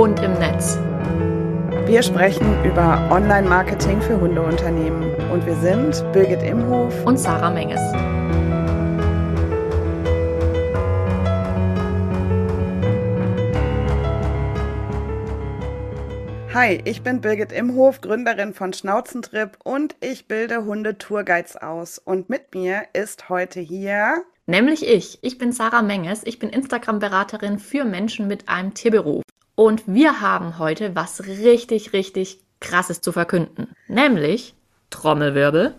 Hund 0.00 0.18
im 0.20 0.32
Netz. 0.32 0.78
Wir 1.84 2.02
sprechen 2.02 2.64
über 2.64 3.06
Online-Marketing 3.10 4.00
für 4.00 4.18
Hundeunternehmen 4.18 5.14
und 5.30 5.44
wir 5.44 5.54
sind 5.56 6.02
Birgit 6.14 6.42
Imhof 6.42 7.04
und 7.04 7.18
Sarah 7.18 7.50
Menges. 7.50 7.82
Hi, 16.54 16.80
ich 16.86 17.02
bin 17.02 17.20
Birgit 17.20 17.52
Imhof, 17.52 18.00
Gründerin 18.00 18.54
von 18.54 18.72
Schnauzentrip 18.72 19.58
und 19.64 19.96
ich 20.00 20.26
bilde 20.26 20.64
Hunde-Tourguides 20.64 21.58
aus. 21.58 21.98
Und 21.98 22.30
mit 22.30 22.54
mir 22.54 22.84
ist 22.94 23.28
heute 23.28 23.60
hier 23.60 24.24
Nämlich 24.46 24.84
ich. 24.84 25.18
Ich 25.22 25.36
bin 25.36 25.52
Sarah 25.52 25.82
Menges. 25.82 26.22
Ich 26.24 26.38
bin 26.38 26.48
Instagram-Beraterin 26.48 27.58
für 27.58 27.84
Menschen 27.84 28.26
mit 28.26 28.48
einem 28.48 28.74
Tierberuf. 28.74 29.22
Und 29.54 29.82
wir 29.86 30.20
haben 30.20 30.58
heute 30.58 30.94
was 30.94 31.26
richtig, 31.26 31.92
richtig 31.92 32.40
Krasses 32.60 33.00
zu 33.00 33.12
verkünden. 33.12 33.74
Nämlich 33.88 34.54
Trommelwirbel. 34.90 35.74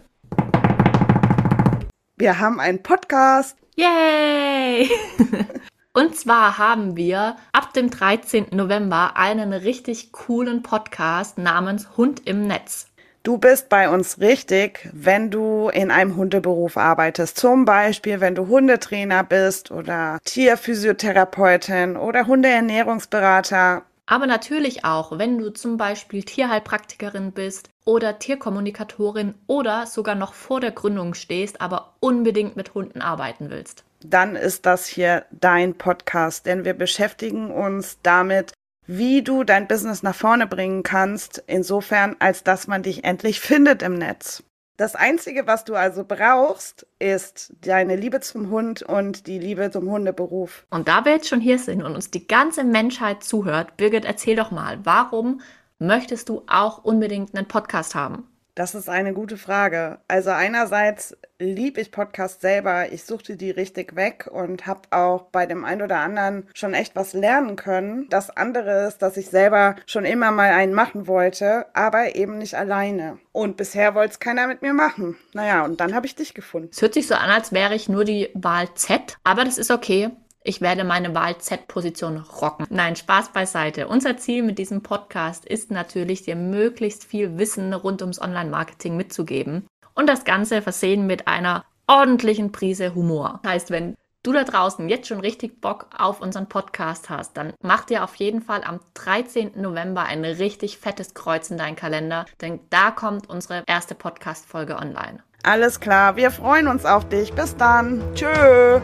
Wir 2.17 2.39
haben 2.39 2.59
einen 2.59 2.83
Podcast. 2.83 3.57
Yay! 3.75 4.89
Und 5.93 6.15
zwar 6.15 6.57
haben 6.57 6.95
wir 6.95 7.35
ab 7.51 7.73
dem 7.73 7.89
13. 7.89 8.47
November 8.51 9.17
einen 9.17 9.51
richtig 9.51 10.11
coolen 10.11 10.63
Podcast 10.63 11.37
namens 11.37 11.97
Hund 11.97 12.25
im 12.25 12.47
Netz. 12.47 12.90
Du 13.23 13.37
bist 13.37 13.69
bei 13.69 13.87
uns 13.87 14.19
richtig, 14.19 14.89
wenn 14.93 15.29
du 15.29 15.69
in 15.69 15.91
einem 15.91 16.15
Hundeberuf 16.15 16.75
arbeitest. 16.75 17.37
Zum 17.37 17.65
Beispiel, 17.65 18.19
wenn 18.19 18.33
du 18.33 18.47
Hundetrainer 18.47 19.23
bist 19.23 19.69
oder 19.69 20.17
Tierphysiotherapeutin 20.25 21.97
oder 21.97 22.25
Hundeernährungsberater. 22.25 23.83
Aber 24.07 24.25
natürlich 24.25 24.85
auch, 24.85 25.19
wenn 25.19 25.37
du 25.37 25.51
zum 25.51 25.77
Beispiel 25.77 26.23
Tierheilpraktikerin 26.23 27.31
bist 27.31 27.69
oder 27.85 28.17
Tierkommunikatorin 28.17 29.35
oder 29.45 29.85
sogar 29.85 30.15
noch 30.15 30.33
vor 30.33 30.59
der 30.59 30.71
Gründung 30.71 31.13
stehst, 31.13 31.61
aber 31.61 31.93
unbedingt 31.99 32.55
mit 32.55 32.73
Hunden 32.73 33.01
arbeiten 33.01 33.51
willst. 33.51 33.83
Dann 34.03 34.35
ist 34.35 34.65
das 34.65 34.87
hier 34.87 35.25
dein 35.29 35.75
Podcast, 35.75 36.47
denn 36.47 36.65
wir 36.65 36.73
beschäftigen 36.73 37.51
uns 37.51 37.99
damit, 38.01 38.53
wie 38.87 39.21
du 39.21 39.43
dein 39.43 39.67
Business 39.67 40.03
nach 40.03 40.15
vorne 40.15 40.47
bringen 40.47 40.83
kannst, 40.83 41.43
insofern 41.47 42.15
als 42.19 42.43
dass 42.43 42.67
man 42.67 42.83
dich 42.83 43.03
endlich 43.03 43.39
findet 43.39 43.81
im 43.81 43.93
Netz. 43.93 44.43
Das 44.77 44.95
Einzige, 44.95 45.45
was 45.45 45.63
du 45.63 45.75
also 45.75 46.03
brauchst, 46.03 46.87
ist 46.97 47.53
deine 47.61 47.95
Liebe 47.95 48.19
zum 48.21 48.49
Hund 48.49 48.81
und 48.81 49.27
die 49.27 49.37
Liebe 49.37 49.69
zum 49.69 49.89
Hundeberuf. 49.91 50.65
Und 50.71 50.87
da 50.87 51.05
wir 51.05 51.11
jetzt 51.11 51.27
schon 51.27 51.39
hier 51.39 51.59
sind 51.59 51.83
und 51.83 51.93
uns 51.93 52.09
die 52.09 52.25
ganze 52.27 52.63
Menschheit 52.63 53.23
zuhört, 53.23 53.77
Birgit, 53.77 54.05
erzähl 54.05 54.35
doch 54.35 54.49
mal, 54.49 54.79
warum 54.83 55.41
möchtest 55.77 56.29
du 56.29 56.43
auch 56.47 56.83
unbedingt 56.83 57.35
einen 57.35 57.47
Podcast 57.47 57.93
haben? 57.93 58.27
Das 58.55 58.75
ist 58.75 58.89
eine 58.89 59.13
gute 59.13 59.37
Frage. 59.37 59.99
Also 60.07 60.31
einerseits 60.31 61.15
liebe 61.39 61.79
ich 61.79 61.91
Podcasts 61.91 62.41
selber. 62.41 62.91
Ich 62.91 63.03
suchte 63.03 63.37
die 63.37 63.51
richtig 63.51 63.95
weg 63.95 64.29
und 64.31 64.67
habe 64.67 64.81
auch 64.91 65.23
bei 65.31 65.45
dem 65.45 65.63
einen 65.63 65.81
oder 65.81 65.99
anderen 65.99 66.47
schon 66.53 66.73
echt 66.73 66.95
was 66.95 67.13
lernen 67.13 67.55
können. 67.55 68.07
Das 68.09 68.29
andere 68.29 68.87
ist, 68.87 69.01
dass 69.01 69.17
ich 69.17 69.29
selber 69.29 69.75
schon 69.85 70.05
immer 70.05 70.31
mal 70.31 70.51
einen 70.51 70.73
machen 70.73 71.07
wollte, 71.07 71.65
aber 71.73 72.15
eben 72.15 72.37
nicht 72.37 72.55
alleine. 72.55 73.19
Und 73.31 73.55
bisher 73.55 73.95
wollte 73.95 74.13
es 74.13 74.19
keiner 74.19 74.47
mit 74.47 74.61
mir 74.61 74.73
machen. 74.73 75.17
Naja, 75.33 75.63
und 75.63 75.79
dann 75.79 75.95
habe 75.95 76.05
ich 76.05 76.15
dich 76.15 76.33
gefunden. 76.33 76.69
Es 76.71 76.81
hört 76.81 76.93
sich 76.93 77.07
so 77.07 77.15
an, 77.15 77.29
als 77.29 77.53
wäre 77.53 77.73
ich 77.73 77.87
nur 77.87 78.03
die 78.03 78.29
Wahl 78.33 78.67
Z, 78.75 79.17
aber 79.23 79.45
das 79.45 79.57
ist 79.57 79.71
okay. 79.71 80.09
Ich 80.43 80.59
werde 80.59 80.83
meine 80.83 81.13
Wahl 81.13 81.37
Z-Position 81.37 82.17
rocken. 82.17 82.65
Nein, 82.69 82.95
Spaß 82.95 83.29
beiseite. 83.29 83.87
Unser 83.87 84.17
Ziel 84.17 84.41
mit 84.41 84.57
diesem 84.57 84.81
Podcast 84.81 85.45
ist 85.45 85.69
natürlich, 85.69 86.23
dir 86.23 86.35
möglichst 86.35 87.03
viel 87.03 87.37
Wissen 87.37 87.73
rund 87.73 88.01
ums 88.01 88.19
Online-Marketing 88.19 88.97
mitzugeben 88.97 89.67
und 89.93 90.07
das 90.07 90.25
Ganze 90.25 90.61
versehen 90.61 91.05
mit 91.05 91.27
einer 91.27 91.63
ordentlichen 91.87 92.51
Prise 92.51 92.95
Humor. 92.95 93.39
Das 93.43 93.51
heißt, 93.51 93.69
wenn 93.69 93.95
du 94.23 94.33
da 94.33 94.43
draußen 94.43 94.89
jetzt 94.89 95.07
schon 95.07 95.19
richtig 95.19 95.61
Bock 95.61 95.87
auf 95.97 96.21
unseren 96.21 96.47
Podcast 96.47 97.09
hast, 97.09 97.37
dann 97.37 97.53
mach 97.61 97.85
dir 97.85 98.03
auf 98.03 98.15
jeden 98.15 98.41
Fall 98.41 98.63
am 98.63 98.79
13. 98.93 99.61
November 99.61 100.03
ein 100.03 100.23
richtig 100.23 100.77
fettes 100.77 101.13
Kreuz 101.13 101.51
in 101.51 101.57
deinen 101.57 101.75
Kalender, 101.75 102.25
denn 102.39 102.59
da 102.69 102.91
kommt 102.91 103.29
unsere 103.29 103.63
erste 103.67 103.95
Podcast-Folge 103.95 104.75
online. 104.75 105.19
Alles 105.43 105.79
klar, 105.79 106.15
wir 106.15 106.31
freuen 106.31 106.67
uns 106.67 106.85
auf 106.85 107.09
dich. 107.09 107.33
Bis 107.33 107.55
dann. 107.57 108.01
Tschö. 108.13 108.79